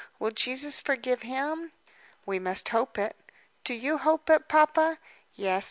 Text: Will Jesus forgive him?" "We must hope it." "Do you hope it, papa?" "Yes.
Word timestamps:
Will 0.17 0.31
Jesus 0.31 0.79
forgive 0.79 1.21
him?" 1.21 1.73
"We 2.25 2.39
must 2.39 2.69
hope 2.69 2.97
it." 2.97 3.15
"Do 3.63 3.75
you 3.75 3.99
hope 3.99 4.31
it, 4.31 4.47
papa?" 4.47 4.97
"Yes. 5.35 5.59